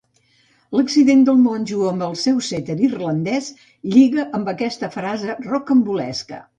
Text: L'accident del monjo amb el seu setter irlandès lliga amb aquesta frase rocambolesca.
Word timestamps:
L'accident 0.77 1.21
del 1.27 1.37
monjo 1.49 1.83
amb 1.91 2.07
el 2.07 2.17
seu 2.23 2.41
setter 2.49 2.79
irlandès 2.89 3.53
lliga 3.95 4.29
amb 4.41 4.53
aquesta 4.59 4.95
frase 5.01 5.41
rocambolesca. 5.49 6.47